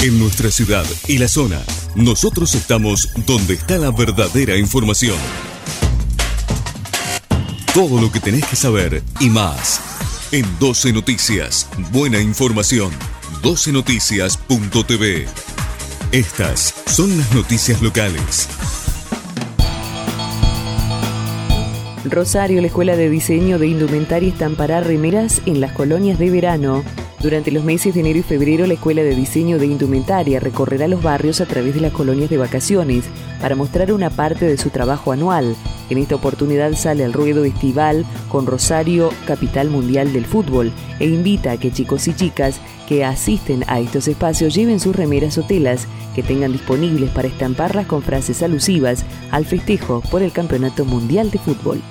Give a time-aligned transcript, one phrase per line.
[0.00, 1.60] En nuestra ciudad y la zona,
[1.96, 5.16] nosotros estamos donde está la verdadera información.
[7.74, 9.80] Todo lo que tenés que saber y más.
[10.30, 12.92] En 12 Noticias, buena información.
[13.42, 15.26] 12noticias.tv.
[16.12, 18.46] Estas son las noticias locales.
[22.04, 26.84] Rosario, la Escuela de Diseño de Indumentaria estampará remeras en las colonias de verano.
[27.20, 31.02] Durante los meses de enero y febrero, la Escuela de Diseño de Indumentaria recorrerá los
[31.02, 33.06] barrios a través de las colonias de vacaciones
[33.40, 35.56] para mostrar una parte de su trabajo anual.
[35.90, 40.70] En esta oportunidad sale al ruedo estival con Rosario, capital mundial del fútbol,
[41.00, 45.38] e invita a que chicos y chicas que asisten a estos espacios lleven sus remeras
[45.38, 50.84] o telas que tengan disponibles para estamparlas con frases alusivas al festejo por el Campeonato
[50.84, 51.82] Mundial de Fútbol.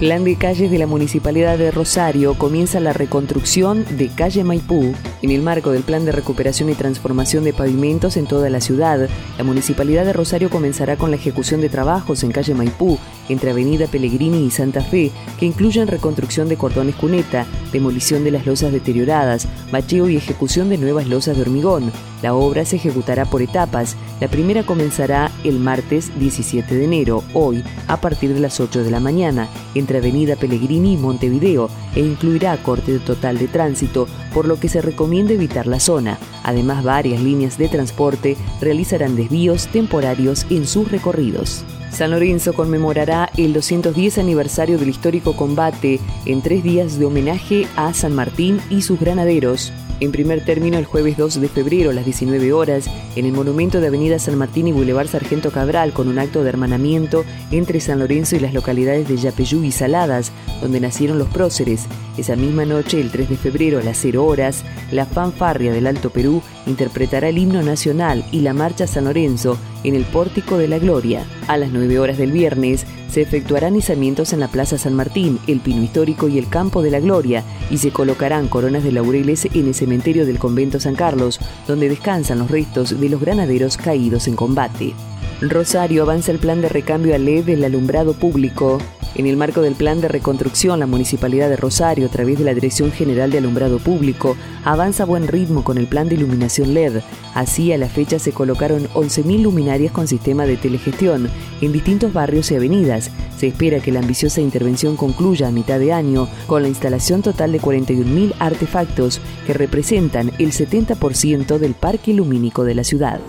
[0.00, 4.94] Plan de calles de la Municipalidad de Rosario comienza la reconstrucción de calle Maipú.
[5.22, 9.06] En el marco del Plan de Recuperación y Transformación de Pavimentos en toda la ciudad,
[9.36, 13.86] la Municipalidad de Rosario comenzará con la ejecución de trabajos en calle Maipú, entre Avenida
[13.86, 19.46] Pellegrini y Santa Fe, que incluyen reconstrucción de cordones cuneta, demolición de las losas deterioradas,
[19.70, 21.92] bacheo y ejecución de nuevas losas de hormigón.
[22.22, 23.96] La obra se ejecutará por etapas.
[24.20, 28.90] La primera comenzará el martes 17 de enero, hoy, a partir de las 8 de
[28.90, 34.60] la mañana, entre Avenida Pellegrini y Montevideo, e incluirá corte total de tránsito, por lo
[34.60, 36.18] que se recomienda evitar la zona.
[36.42, 41.64] Además, varias líneas de transporte realizarán desvíos temporarios en sus recorridos.
[41.90, 47.92] San Lorenzo conmemorará el 210 aniversario del histórico combate en tres días de homenaje a
[47.92, 49.72] San Martín y sus granaderos.
[50.00, 53.82] En primer término, el jueves 2 de febrero a las 19 horas, en el monumento
[53.82, 57.98] de Avenida San Martín y Boulevard Sargento Cabral, con un acto de hermanamiento entre San
[57.98, 61.84] Lorenzo y las localidades de Yapeyú y Saladas, donde nacieron los próceres.
[62.16, 66.08] Esa misma noche, el 3 de febrero a las 0 horas, la fanfarria del Alto
[66.08, 70.78] Perú interpretará el himno nacional y la marcha San Lorenzo en el Pórtico de la
[70.78, 71.24] Gloria.
[71.46, 75.60] A las 9 horas del viernes se efectuarán izamientos en la Plaza San Martín, el
[75.60, 79.66] Pino Histórico y el Campo de la Gloria y se colocarán coronas de laureles en
[79.66, 84.36] el cementerio del Convento San Carlos, donde descansan los restos de los granaderos caídos en
[84.36, 84.94] combate.
[85.40, 88.78] Rosario avanza el plan de recambio a LED del alumbrado público.
[89.16, 92.54] En el marco del plan de reconstrucción, la Municipalidad de Rosario, a través de la
[92.54, 97.00] Dirección General de Alumbrado Público, avanza a buen ritmo con el plan de iluminación LED.
[97.34, 101.28] Así, a la fecha se colocaron 11.000 luminarias con sistema de telegestión
[101.60, 103.10] en distintos barrios y avenidas.
[103.36, 107.52] Se espera que la ambiciosa intervención concluya a mitad de año con la instalación total
[107.52, 113.20] de 41.000 artefactos que representan el 70% del parque lumínico de la ciudad.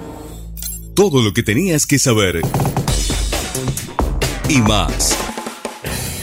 [0.94, 2.42] Todo lo que tenías que saber
[4.48, 5.31] y más.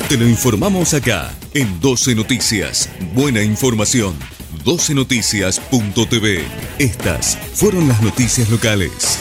[0.09, 2.89] Te lo informamos acá en 12 Noticias.
[3.13, 4.15] Buena información.
[4.65, 6.41] 12noticias.tv.
[6.79, 9.18] Estas fueron las noticias locales.